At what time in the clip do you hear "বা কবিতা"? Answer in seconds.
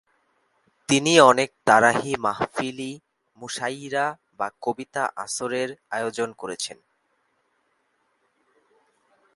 4.39-5.03